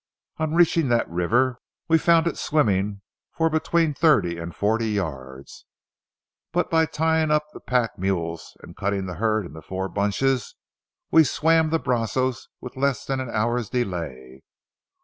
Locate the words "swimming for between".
2.35-3.93